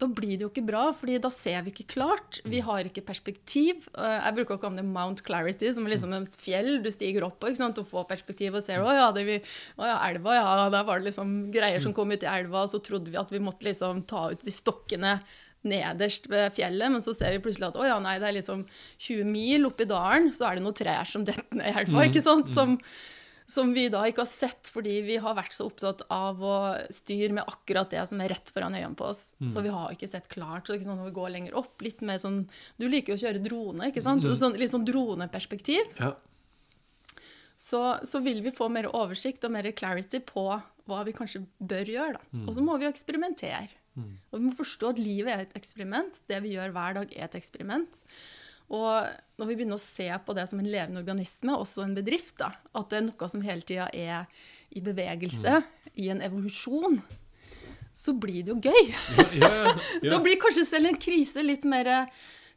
[0.00, 2.40] da blir det jo ikke bra, fordi da ser vi ikke klart.
[2.48, 3.84] Vi har ikke perspektiv.
[3.92, 6.70] Eh, jeg bruker å kalle det Mount Clarity, som er liksom et fjell.
[6.84, 9.36] Du stiger opp på og får perspektiv og ser å ja, det vi,
[9.76, 12.72] å ja, elva, ja, der var det liksom greier som kom ut i elva, og
[12.72, 15.18] så trodde vi at vi måtte liksom ta ut de stokkene
[15.68, 18.64] nederst ved fjellet, men så ser vi plutselig at å ja, nei, det er liksom
[19.04, 22.24] 20 mil oppi dalen, så er det noen trær som detter ned i elva, ikke
[22.24, 22.48] sant?
[22.52, 22.78] Som,
[23.50, 26.56] som vi da ikke har sett fordi vi har vært så opptatt av å
[26.94, 29.24] styre med akkurat det som er rett foran øynene på oss.
[29.50, 30.68] Så vi har ikke sett klart.
[30.68, 32.44] Så ikke sånn, når vi går lenger opp, litt mer sånn
[32.78, 34.26] Du liker jo å kjøre drone, ikke sant?
[34.38, 35.90] Sånn, litt sånn droneperspektiv.
[35.98, 36.14] Ja.
[37.60, 40.46] Så, så vil vi få mer oversikt og mer clarity på
[40.88, 42.16] hva vi kanskje bør gjøre.
[42.16, 42.44] Da.
[42.46, 43.68] Og så må vi jo eksperimentere.
[44.30, 46.22] Og vi må forstå at livet er et eksperiment.
[46.30, 47.98] Det vi gjør hver dag, er et eksperiment.
[48.70, 52.36] Og når vi begynner å se på det som en levende organisme, også en bedrift,
[52.38, 54.28] da, at det er noe som hele tida er
[54.70, 55.62] i bevegelse,
[55.98, 57.00] i en evolusjon,
[57.90, 58.92] så blir det jo gøy.
[59.18, 59.72] Ja, ja, ja.
[60.12, 61.90] Da blir kanskje selv en krise litt mer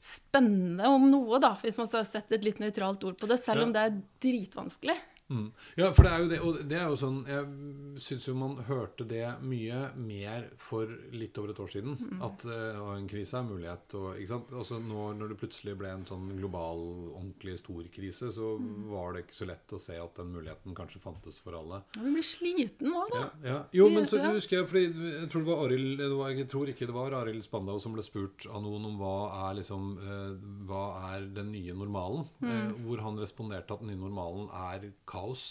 [0.03, 3.65] spennende om noe, da, hvis man skal sette et litt nøytralt ord på det, selv
[3.65, 4.97] om det er dritvanskelig.
[5.31, 5.51] Mm.
[5.79, 8.57] Ja, for det er jo det, og det er jo sånn Jeg syns jo man
[8.67, 11.95] hørte det mye mer for litt over et år siden.
[12.23, 13.95] At uh, en krise er mulighet.
[13.99, 14.53] Og, ikke sant?
[14.57, 16.83] Altså nå når det plutselig ble en sånn global,
[17.13, 18.53] ordentlig stor krise, så
[18.91, 21.81] var det ikke så lett å se at den muligheten kanskje fantes for alle.
[21.95, 23.23] Ja, Vi blir sliten nå, da.
[23.23, 23.59] Ja, ja.
[23.79, 26.69] Jo, men så husker jeg fordi Jeg tror det var Aril, det var, Jeg tror
[26.71, 29.15] ikke det var Arild Spandau som ble spurt av noen om hva
[29.47, 30.35] er liksom uh,
[30.67, 30.83] Hva
[31.13, 32.27] er den nye normalen?
[32.43, 35.45] Uh, hvor han responderte at den nye normalen er kaos.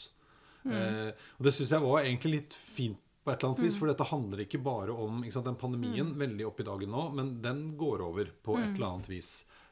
[0.66, 3.90] Eh, og det syns jeg var egentlig litt fint på et eller annet vis, for
[3.90, 7.36] dette handler ikke bare om ikke sant, den pandemien veldig opp i dagen nå, men
[7.42, 9.30] den går over på et eller annet vis.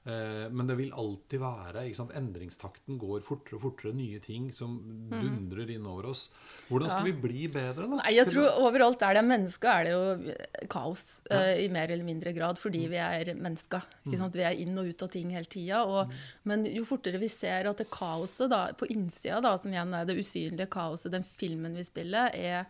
[0.08, 1.82] Eh, men det vil alltid være
[2.16, 3.92] Endringstakten går fortere og fortere.
[3.92, 4.78] Nye ting som
[5.10, 6.30] dundrer inn over oss.
[6.70, 7.12] Hvordan skal Ja.
[7.12, 7.96] vi bli bedre, da?
[8.00, 11.90] Nei, jeg tror overalt der det er mennesker, er det jo kaos eh, i mer
[11.90, 13.82] eller mindre grad, fordi vi er mennesker.
[14.06, 14.32] Mm.
[14.32, 15.84] Vi er inn og ut av ting hele tida.
[15.84, 16.14] Mm.
[16.44, 20.06] Men jo fortere vi ser at det kaoset da, på innsida, da, som igjen er
[20.06, 22.66] det usynlige kaoset, den filmen vi spiller, er,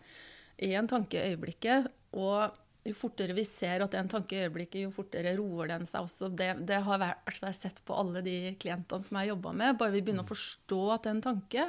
[0.59, 1.87] er en tanke i øyeblikket.
[2.11, 2.51] Og
[2.85, 5.83] jo fortere vi ser at det er en tanke i øyeblikket, jo fortere roer den
[5.85, 6.31] seg også.
[6.33, 9.77] Det, det har jeg sett på alle de klientene som jeg har jobba med.
[9.77, 11.67] Bare vi begynner å forstå at det er en tanke,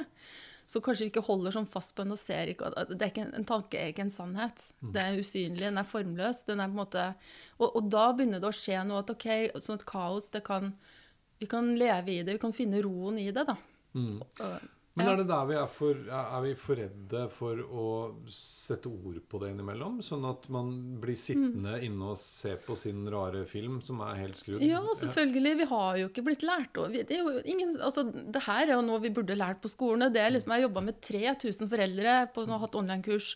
[0.73, 3.11] så kanskje vi ikke holder sånn fast på den og ser ikke at det er
[3.11, 4.65] ikke en, en tanke er ikke en sannhet.
[4.95, 6.41] Det er usynlig, den er formløs.
[6.47, 7.07] Den er på en måte,
[7.59, 9.27] og, og da begynner det å skje noe at ok,
[9.61, 10.71] sånn et kaos, det kan,
[11.43, 13.45] vi kan leve i det, vi kan finne roen i det.
[13.51, 13.59] da.
[14.49, 17.85] Og- Men er det der vi er for Er vi for redde for å
[18.29, 19.95] sette ord på det innimellom?
[20.05, 20.69] Sånn at man
[21.01, 24.61] blir sittende inne og se på sin rare film som er helt skrudd?
[24.61, 25.55] Ja, selvfølgelig.
[25.63, 28.75] Vi har jo ikke blitt lært og det, er jo ingen, altså, det her er
[28.75, 30.11] jo noe vi burde lært på skolene.
[30.13, 33.33] Det er liksom, Jeg jobba med 3000 foreldre på har hatt online-kurs.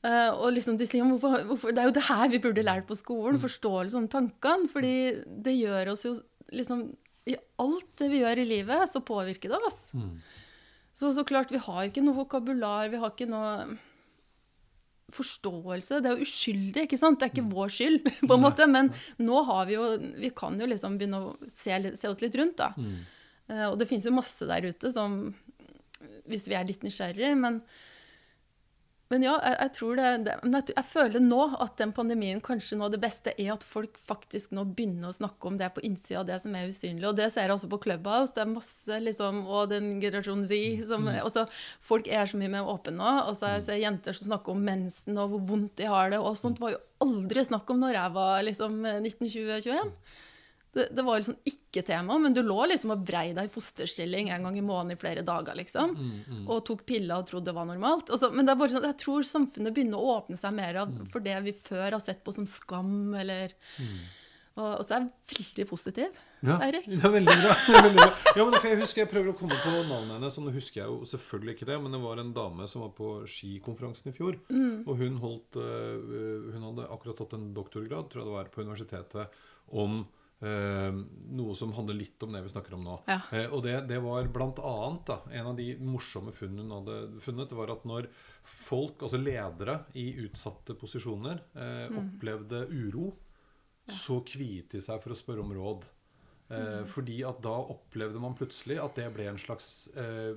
[0.00, 2.88] Eh, og liksom de sier hvorfor, hvorfor, Det er jo det her vi burde lært
[2.88, 3.40] på skolen.
[3.42, 4.68] Forståelse om tankene.
[4.72, 4.96] fordi
[5.44, 6.16] det gjør oss jo
[6.56, 6.88] liksom
[7.28, 9.90] I alt det vi gjør i livet, så påvirker det oss.
[11.00, 13.78] Så, så klart, vi har ikke noe vokabular, vi har ikke noe
[15.14, 16.00] forståelse.
[16.00, 17.20] Det er jo uskyldig, ikke sant?
[17.20, 18.66] Det er ikke vår skyld, på en måte.
[18.70, 19.86] Men nå har vi jo
[20.20, 22.72] Vi kan jo liksom begynne å se, se oss litt rundt, da.
[23.50, 25.22] Eh, og det finnes jo masse der ute som
[26.30, 27.62] Hvis vi er litt nysgjerrige, men
[29.10, 32.78] men ja, jeg, jeg tror det, det jeg, jeg føler nå at den pandemien kanskje
[32.78, 36.20] nå det beste er at folk faktisk nå begynner å snakke om det på innsida
[36.20, 37.08] av det som er usynlig.
[37.08, 38.36] Og det ser jeg også på Clubhouse.
[38.36, 41.46] Det er masse liksom, Og den generasjon Z som også,
[41.82, 43.12] Folk er så mye mer åpne nå.
[43.26, 46.22] Og så jeg ser jenter som snakker om mensen og hvor vondt de har det.
[46.22, 49.94] Og sånt var jo aldri snakk om når jeg var liksom 1920-21.
[50.70, 54.28] Det, det var liksom ikke tema, men du lå liksom og vrei deg i fosterstilling
[54.30, 55.96] en gang i måneden i flere dager, liksom.
[56.46, 58.12] Og tok piller og trodde det var normalt.
[58.14, 60.94] Så, men det er bare sånn, jeg tror samfunnet begynner å åpne seg mer av
[61.10, 63.56] for det vi før har sett på som skam, eller
[64.60, 66.86] og, og så er jeg veldig positiv, Ja, Eirik.
[66.90, 67.52] det er veldig bra.
[67.86, 68.08] Veldig bra.
[68.36, 70.90] Ja, men jeg husker jeg prøver å komme på navnet hennes, og nå husker jeg
[70.90, 74.38] jo selvfølgelig ikke det, men det var en dame som var på skikonferansen i fjor.
[74.84, 78.64] Og hun holdt øh, Hun hadde akkurat tatt en doktorgrad, tror jeg det var, på
[78.66, 80.02] universitetet om
[80.40, 82.96] noe som handler litt om det vi snakker om nå.
[83.10, 83.18] Ja.
[83.36, 87.74] Eh, og det, det var da, En av de morsomme funnene hun hadde funnet, var
[87.74, 88.08] at når
[88.42, 93.12] folk, altså ledere i utsatte posisjoner, eh, opplevde uro,
[93.90, 95.84] så kviet de seg for å spørre om råd.
[96.50, 100.32] Eh, fordi at da opplevde man plutselig at det ble en slags eh,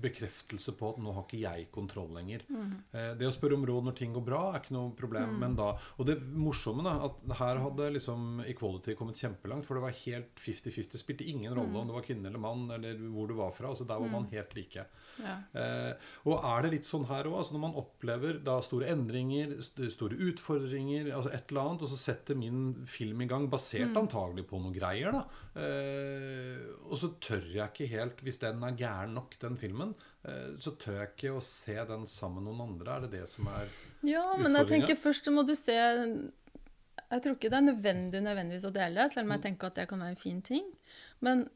[0.00, 2.46] bekreftelse på at nå har ikke jeg kontroll lenger.
[2.48, 5.36] Eh, det å spørre om råd når ting går bra, er ikke noe problem.
[5.42, 9.68] Men da, og det morsomme da, at her hadde liksom equality kommet kjempelangt.
[9.68, 10.92] For det var helt 50-50.
[10.94, 13.68] Det spilte ingen rolle om det var kvinne eller mann, eller hvor du var fra.
[13.74, 14.88] altså Der var man helt like.
[15.22, 15.34] Ja.
[15.60, 17.38] Eh, og er det litt sånn her òg?
[17.40, 21.92] Altså når man opplever da store endringer, st store utfordringer, altså et eller annet, og
[21.92, 25.24] så setter min film i gang, basert antagelig på noen greier, da.
[25.58, 30.54] Eh, og så tør jeg ikke helt, hvis den er gæren nok, den filmen, eh,
[30.60, 32.96] så tør jeg ikke å se den sammen med noen andre.
[32.96, 33.70] Er det det som er
[34.06, 38.66] Ja, men jeg tenker først må du se Jeg tror ikke det er nødvendig nødvendigvis
[38.68, 40.66] å dele, selv om jeg tenker at det kan være en fin ting.
[41.24, 41.48] Men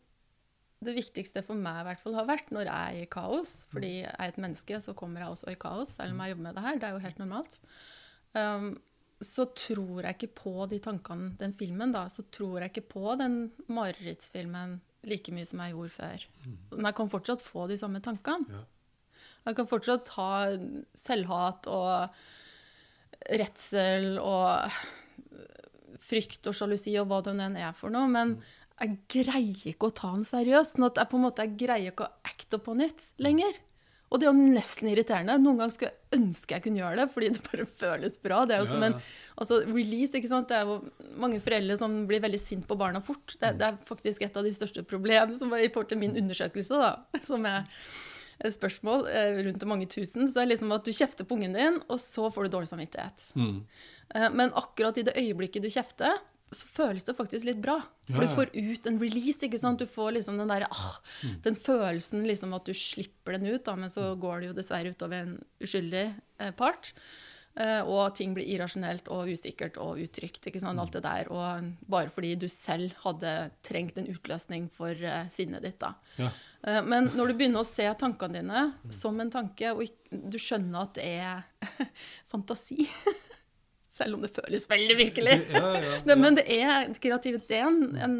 [0.82, 3.92] det viktigste for meg i hvert fall har vært når jeg er i kaos, fordi
[4.02, 6.58] jeg er et menneske, så kommer jeg også i kaos, selv om jeg jobber med
[6.58, 6.80] det her.
[6.80, 7.58] Det er jo helt normalt.
[8.32, 8.68] Um,
[9.22, 12.08] så tror jeg ikke på de tankene, den filmen, da.
[12.10, 13.36] Så tror jeg ikke på den
[13.70, 16.24] marerittsfilmen like mye som jeg gjorde før.
[16.72, 18.64] Men jeg kan fortsatt få de samme tankene.
[19.42, 20.32] Jeg kan fortsatt ha
[20.94, 22.18] selvhat og
[23.38, 24.76] redsel og
[26.02, 28.36] frykt og sjalusi og hva det nå enn er for noe, men
[28.82, 30.76] jeg greier ikke å ta den seriøst.
[30.76, 33.60] Sånn at jeg på en måte greier ikke å acte på nytt lenger.
[34.12, 35.38] Og det er jo nesten irriterende.
[35.40, 38.42] Noen ganger skulle jeg ønske jeg kunne gjøre det, fordi det bare føles bra.
[38.44, 38.96] Det er jo Ja, som en
[39.40, 40.50] altså, release, ikke sant.
[40.50, 43.38] Det er jo mange foreldre som blir veldig sint på barna fort.
[43.40, 46.18] Det, det er faktisk et av de største problemene som var i forhold til min
[46.20, 47.64] undersøkelse, da, som er
[48.42, 50.26] et spørsmål eh, rundt mange tusen.
[50.26, 52.68] Så det er liksom at du kjefter på ungen din, og så får du dårlig
[52.68, 53.30] samvittighet.
[53.38, 53.58] Mm.
[54.36, 56.18] Men akkurat i det øyeblikket du kjefter,
[56.52, 57.78] så føles det faktisk litt bra.
[58.10, 58.28] For Ja, ja.
[58.28, 59.78] du får ut en release, ikke sant.
[59.82, 61.00] Du får liksom den der, ah,
[61.44, 64.92] Den følelsen liksom at du slipper den ut, da, men så går det jo dessverre
[64.94, 66.06] utover en uskyldig
[66.38, 66.92] eh, part.
[67.54, 70.46] Eh, og ting blir irrasjonelt og usikkert og utrygt.
[70.48, 74.88] ikke sant, alt det der, Og bare fordi du selv hadde trengt en utløsning for
[74.96, 75.78] eh, sinnet ditt.
[75.78, 75.94] da.
[76.16, 76.30] Ja.
[76.64, 80.80] Eh, Men når du begynner å se tankene dine som en tanke, og du skjønner
[80.86, 81.44] at det er
[82.32, 82.88] fantasi
[83.92, 85.34] Selv om det føles veldig virkelig.
[85.52, 86.16] Ja, ja, ja.
[86.16, 88.14] men det er kreativiteten, er en,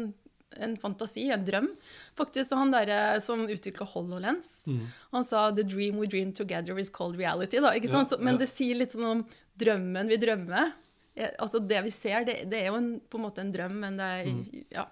[0.61, 1.67] en, fantasi, en drøm.
[2.15, 4.85] Faktisk, så Han der som utvikla HoloLens, Mm.
[5.11, 7.59] han sa 'the dream we dream together is called reality'.
[7.61, 7.73] da?
[7.73, 9.25] Ja, Så, men det sier litt sånn om
[9.57, 10.73] drømmen vi drømmer.
[11.15, 13.79] Eh, Altså Det vi ser, det, det er jo en, på en måte en drøm,
[13.79, 14.65] men det er Mm.
[14.71, 14.85] ja.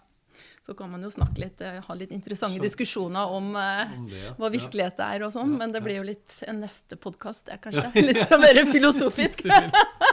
[0.65, 4.07] Så kan man jo snakke litt, eh, ha litt interessante Så- diskusjoner om, eh, om
[4.09, 4.23] det?
[4.23, 4.33] ja.
[4.37, 7.91] hva virkelighet er og sånn, men det blir jo litt en neste podkast, det, kanskje.
[8.09, 9.41] Litt mer filosofisk.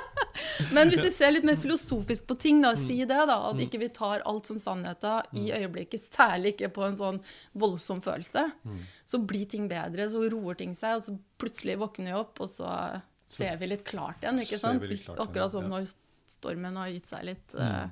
[0.72, 3.36] Men hvis du ser litt mer filosofisk på ting, da, si det, da.
[3.50, 7.20] At ikke vi tar alt som sannheten i øyeblikket, særlig ikke på en sånn
[7.58, 8.46] voldsom følelse.
[9.08, 12.48] Så blir ting bedre, så roer ting seg, og så plutselig våkner vi opp, og
[12.48, 12.72] så
[13.28, 14.82] ser vi litt klart igjen, ikke sant?
[14.82, 15.88] klart Akkurat som når
[16.28, 17.88] stormen har gitt seg litt eh,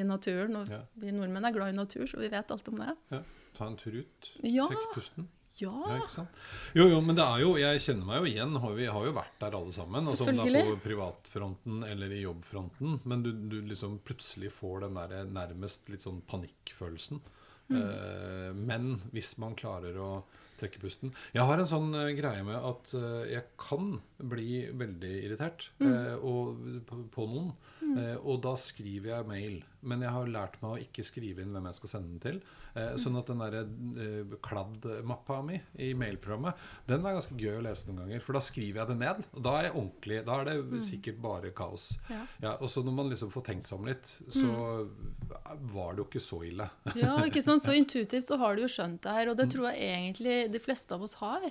[0.00, 0.56] i naturen.
[0.56, 0.82] Og Ja.
[0.96, 2.96] vi nordmenn er glad i natur, så vi vet alt om det.
[3.12, 3.22] Ja.
[3.54, 4.30] Ta en tur ut.
[4.42, 4.66] Ja.
[4.66, 5.28] Trekke pusten.
[5.60, 5.70] Ja.
[5.88, 6.38] Ja, ikke sant?
[6.74, 8.56] Jo, jo, men det er jo, jeg kjenner meg jo igjen.
[8.64, 10.08] Har vi har jo vært der alle sammen.
[10.10, 12.96] Altså, om det er på privatfronten eller i jobbfronten.
[13.04, 17.22] Men du, du liksom plutselig får den der nærmest litt sånn panikkfølelsen.
[17.68, 17.76] Mm.
[17.80, 20.08] Eh, men hvis man klarer å
[20.60, 25.12] trekke pusten Jeg har en sånn eh, greie med at eh, jeg kan bli veldig
[25.30, 25.88] irritert Mm.
[25.88, 27.54] eh, og, på, på noen.
[27.98, 29.56] Eh, og da skriver jeg mail.
[29.84, 32.38] Men jeg har lært meg å ikke skrive inn hvem jeg skal sende den til.
[32.74, 37.64] Eh, sånn at den der eh, kladd-mappa mi i mailprogrammet, den er ganske gøy å
[37.66, 38.24] lese noen ganger.
[38.24, 39.22] For da skriver jeg det ned.
[39.34, 40.20] Og da er jeg ordentlig.
[40.28, 41.90] Da er det sikkert bare kaos.
[42.10, 42.24] Ja.
[42.42, 44.56] Ja, og så når man liksom får tenkt seg om litt, så
[45.74, 46.68] var det jo ikke så ille.
[46.98, 47.66] Ja, ikke sant?
[47.66, 50.62] Så intuitivt så har du jo skjønt det her, og det tror jeg egentlig de
[50.62, 51.46] fleste av oss har.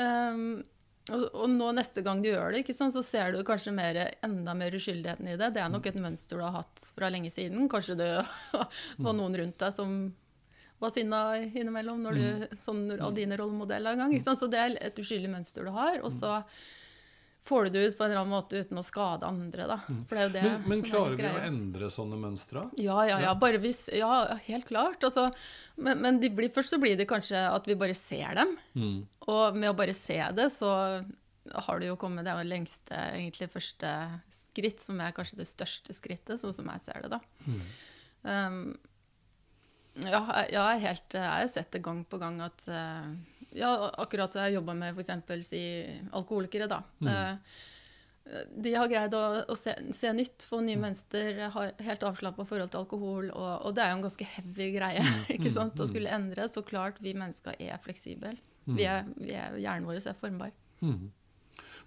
[0.00, 0.62] Um,
[1.10, 4.54] og, og nå neste gang du gjør det, sant, så ser du kanskje mer, enda
[4.56, 5.52] mer uskyldigheten i det.
[5.56, 7.68] Det er nok et mønster du har hatt fra lenge siden.
[7.70, 8.10] Kanskje det
[9.04, 9.96] var noen rundt deg som
[10.80, 14.14] var sinna innimellom når du, sånn av dine rollemodeller en gang.
[14.24, 16.00] Så det er et uskyldig mønster du har.
[16.00, 16.38] Og så
[17.42, 19.64] får du det ut på en eller annen måte uten å skade andre.
[19.70, 19.78] Da.
[20.08, 22.66] For det er jo det Men, men er klarer vi å endre sånne mønstre?
[22.78, 23.32] Ja, ja, ja.
[23.40, 25.00] Bare hvis, ja, helt klart.
[25.08, 25.30] Altså,
[25.80, 28.56] men men blir, først så blir det kanskje at vi bare ser dem.
[29.26, 30.70] Og med å bare se det, så
[31.50, 33.88] har du jo kommet Det lengste, egentlig første
[34.30, 37.20] skritt, som er kanskje det største skrittet, sånn som jeg ser det, da.
[38.22, 38.76] Um,
[40.04, 43.08] ja, jeg- er helt Jeg har sett det gang på gang at eh,
[43.58, 45.46] Ja, akkurat jeg jobba med f.eks.
[45.48, 45.60] si
[46.12, 46.82] alkoholikere, da.
[47.02, 47.36] Eh,
[48.62, 52.70] de har greid å, å se, se nytt, få nye mønster, ha helt avslappa forhold
[52.70, 53.30] til alkohol.
[53.32, 55.02] Og, og det er jo en ganske heavy greie
[55.34, 55.80] ikke sant?
[55.82, 56.46] å skulle endre.
[56.52, 58.36] Så klart, vi mennesker er fleksible.
[58.70, 60.52] Vi er, vi er, hjernen vår er formbar.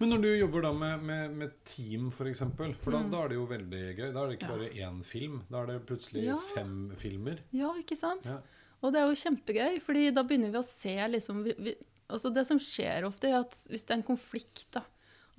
[0.02, 3.22] Men når du jobber da med, med, med team, f.eks., for, eksempel, for da, da
[3.24, 4.08] er det jo veldig gøy.
[4.12, 4.50] Da er det ikke Mm.
[4.50, 4.58] Ja.
[4.58, 6.40] bare én film, da er det plutselig Ja.
[6.56, 7.40] fem filmer.
[7.56, 8.28] Ja, ikke sant?
[8.28, 8.42] Ja.
[8.84, 11.76] Og det er jo kjempegøy, fordi da begynner vi å se liksom vi, vi,
[12.14, 14.84] Altså det som skjer ofte, er at hvis det er en konflikt, da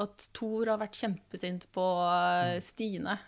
[0.02, 2.64] At Thor har vært kjempesint på mm.
[2.64, 3.18] Stine.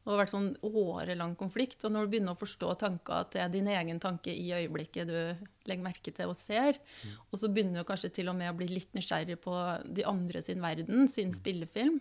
[0.00, 1.84] Og har vært sånn årelang konflikt.
[1.84, 5.06] Og når du begynner å forstå tanker at det er din egen tanke i øyeblikket
[5.12, 6.80] du legger merke til og ser,
[7.28, 9.54] og så begynner du kanskje til og med å bli litt nysgjerrig på
[9.86, 12.00] de andre sin verden, sin spillefilm.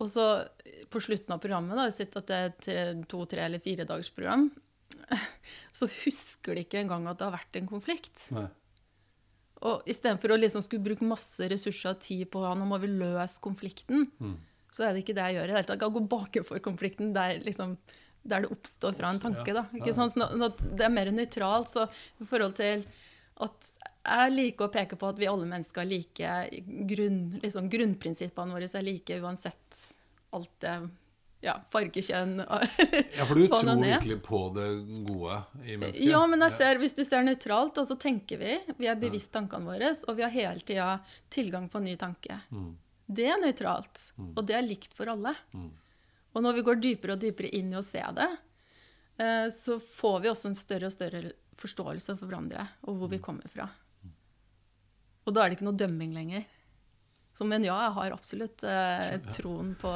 [0.00, 0.26] Og så
[0.88, 2.54] på slutten av programmet, da, jeg sett at det er
[2.94, 4.48] et to, tre eller fire dagers program,
[5.72, 8.26] så husker de ikke engang at det har vært en konflikt.
[8.34, 8.46] Nei.
[9.68, 13.42] Og istedenfor å liksom skulle bruke masse ressurser og tid på nå må vi løse
[13.44, 14.06] konflikten,
[14.72, 15.82] så er det ikke det jeg gjør i det hele tatt.
[15.84, 17.74] Jeg går bakenfor konflikten der, liksom,
[18.24, 19.52] der det oppstår fra en tanke.
[19.52, 19.66] Da.
[19.92, 21.68] Så nå- nå- det er mer nøytralt.
[21.68, 21.84] Så
[22.20, 22.86] i forhold til
[23.40, 23.70] at
[24.06, 28.64] jeg liker å peke på at vi alle mennesker er like grunn, liksom, Grunnprinsippene våre
[28.72, 29.82] er like uansett
[30.32, 30.78] alt det
[31.40, 34.68] ja, fargekjenn Ja, for du tror virkelig på det
[35.08, 36.04] gode i mennesket?
[36.04, 38.58] Ja, men jeg ser, hvis du ser nøytralt, så tenker vi.
[38.76, 40.90] Vi er bevisst tankene våre, og vi har hele tida
[41.32, 42.40] tilgang på en ny tanke.
[43.10, 44.04] Det er nøytralt,
[44.36, 45.34] og det er likt for alle.
[46.30, 48.28] Og når vi går dypere og dypere inn i å se det,
[49.18, 53.18] eh, så får vi også en større og større forståelse for hverandre og hvor vi
[53.20, 53.66] kommer fra.
[55.26, 56.46] Og da er det ikke noe dømming lenger.
[57.40, 59.88] Så, men ja, jeg har absolutt eh, troen på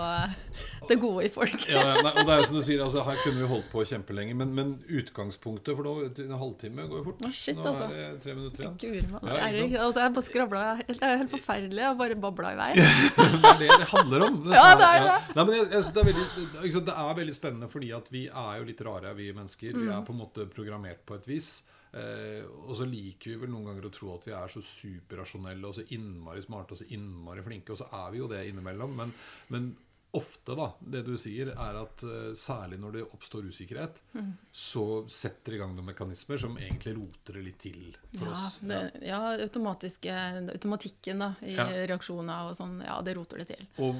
[0.88, 1.66] det gode i folk.
[1.68, 3.82] Ja, nei, og det er jo som du sier, altså, Her kunne vi holdt på
[3.90, 5.92] kjempelenge, men, men utgangspunktet For nå,
[6.24, 7.20] en halvtime går jo fort.
[7.28, 7.90] Oh, shit, nå altså.
[7.90, 8.78] er det tre minutter igjen.
[8.80, 10.62] Gud, man, Ja, Er det altså, jeg bare skravla.
[10.88, 11.82] Det er helt forferdelig.
[11.84, 12.70] Jeg bare babla i vei.
[12.80, 14.40] det er det det handler om.
[14.46, 15.20] Dette Ja, det er det.
[15.36, 18.56] Nei, men jeg, jeg det, er veldig, det er veldig spennende fordi at vi er
[18.62, 19.76] jo litt rare, vi mennesker.
[19.76, 19.92] Vi Mm.
[19.98, 21.48] er på en måte programmert på et vis.
[21.94, 25.68] Eh, og så liker vi vel noen ganger å tro at vi er så superrasjonelle
[25.68, 28.96] og så innmari smarte og så innmari flinke, og så er vi jo det innimellom.
[28.98, 29.14] Men,
[29.54, 29.68] men
[30.14, 34.28] ofte, da, det du sier, er at eh, særlig når det oppstår usikkerhet, Mm.
[34.54, 38.32] så setter det i gang noen mekanismer som egentlig roter det litt til for Ja,
[38.32, 38.58] oss.
[38.62, 40.14] det, ja automatiske,
[40.54, 41.66] automatikken da, i Ja.
[41.90, 43.66] reaksjoner og sånn, ja, det roter det til.
[43.82, 43.96] Og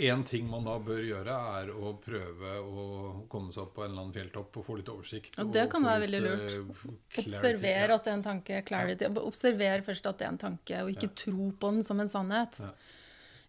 [0.00, 3.90] én ting man da bør gjøre, er å prøve å komme seg opp på en
[3.90, 5.36] eller annen fjelltopp og få litt oversikt.
[5.36, 6.88] Ja, det kan være veldig lurt.
[7.20, 8.62] Observer at det er en tanke.
[8.66, 9.04] Clarity.
[9.20, 12.60] Observer først at det er en tanke, og ikke tro på den som en sannhet.
[12.64, 12.72] Ja.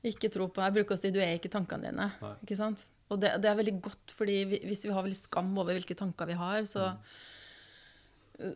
[0.04, 2.08] Ikke tro på Jeg bruker å si du er ikke tankene dine.
[2.22, 2.34] Nei.
[2.44, 2.86] Ikke sant?
[3.12, 5.98] Og det, det er veldig godt, fordi vi, hvis vi har veldig skam over hvilke
[6.00, 6.94] tanker vi har, så,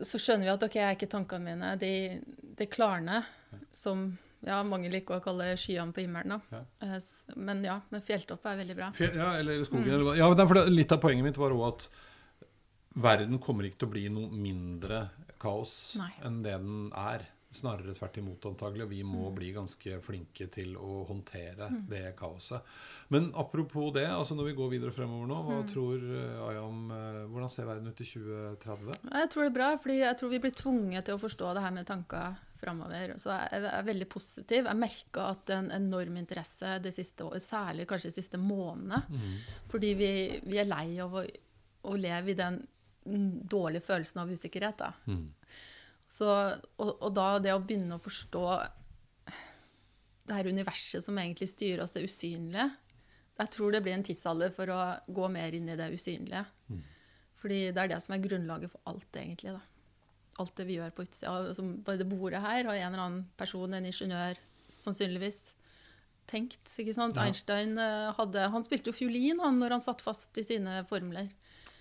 [0.02, 1.74] så skjønner vi at ok, jeg er ikke tankene mine.
[1.82, 1.92] De,
[2.58, 3.28] de klarner,
[3.76, 4.08] som
[4.46, 6.38] ja, mange liker å kalle skyene på himmelen.
[6.38, 6.62] Da.
[6.86, 6.96] Ja.
[6.96, 8.90] Eh, Men ja, men fjelltopp er veldig bra.
[8.98, 9.66] Fjell, Ja, eller Mm.
[9.70, 9.90] skogen.
[9.92, 11.88] Eller, hva- ja, men for det, litt av poenget mitt var òg at
[12.96, 15.10] verden kommer ikke til å bli noe mindre
[15.42, 16.12] kaos Nei.
[16.24, 17.26] enn det den er.
[17.56, 18.84] Snarere tvert imot, antagelig.
[18.84, 19.36] og Vi må Mm.
[19.36, 22.62] bli ganske flinke til å håndtere det kaoset.
[23.10, 25.48] Men apropos det, altså når vi går videre fremover nå, Mm.
[25.52, 29.00] hva tror eh, Aya om eh, Hvordan ser verden ut i 2030?
[29.12, 31.62] Jeg tror det er bra, fordi jeg tror vi blir tvunget til å forstå det
[31.64, 33.16] her med tanker framover.
[33.20, 34.66] Så jeg er, er veldig positiv.
[34.66, 38.38] Jeg merka at det er en enorm interesse det siste året, særlig kanskje de siste
[38.42, 39.02] månedene.
[39.10, 39.36] Mm.
[39.70, 40.12] Fordi vi,
[40.46, 41.26] vi, er lei av å,
[41.84, 42.62] å, leve i den
[43.06, 44.78] dårlige følelsen av usikkerhet.
[44.80, 44.94] Da.
[45.08, 45.28] Mm.
[46.16, 46.32] Så,
[46.80, 48.46] og, og, da det å begynne å forstå
[50.26, 52.70] det her universet som egentlig styrer oss, det usynlige
[53.36, 56.46] Jeg tror det blir en tidsalder for å gå mer inn i det usynlige.
[56.72, 56.84] Mm.
[57.42, 59.58] Fordi det er det som er grunnlaget for alt, egentlig.
[59.58, 59.62] da
[60.42, 61.36] alt det vi gjør på utsida.
[61.86, 64.40] Bare det bordet her har en eller annen person, en ingeniør,
[64.74, 65.42] sannsynligvis
[66.30, 66.64] tenkt.
[66.82, 67.16] ikke sant?
[67.16, 67.28] Ja.
[67.30, 71.30] Einstein eh, hadde, han spilte jo fiolin han, når han satt fast i sine formler.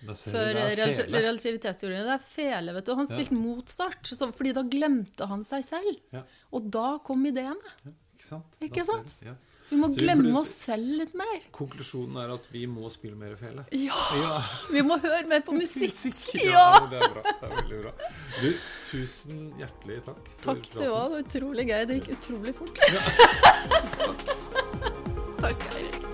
[0.05, 2.05] For relativitetsteorien.
[2.05, 2.75] Det er fele.
[2.75, 2.93] vet du.
[2.99, 3.41] Han spilte ja.
[3.41, 5.99] motstart, så, fordi da glemte han seg selv.
[6.13, 6.23] Ja.
[6.53, 7.75] Og da kom ideene.
[7.85, 8.57] Ja, ikke sant?
[8.63, 9.17] Ikke sant?
[9.25, 9.35] Ja.
[9.69, 11.39] Vi må glemme oss selv litt mer.
[11.55, 13.65] Konklusjonen er at vi må spille mer fele.
[13.73, 14.37] Ja!
[14.69, 15.97] Vi må høre mer på musikk.
[16.43, 16.67] ja.
[16.91, 17.25] Det er bra.
[17.25, 17.95] Det er veldig bra.
[18.43, 18.49] Du,
[18.91, 20.31] tusen hjertelig takk.
[20.45, 21.19] takk du òg.
[21.23, 21.85] Utrolig gøy.
[21.89, 22.85] Det gikk utrolig fort.
[24.05, 24.27] Takk.
[25.41, 26.04] takk.